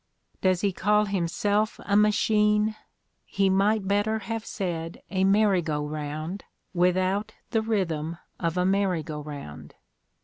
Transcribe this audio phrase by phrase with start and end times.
[0.41, 2.75] Does he call himself a machine?
[3.23, 6.43] He might better have said a merry go round,
[6.73, 9.75] without the rhythm of a merry go round.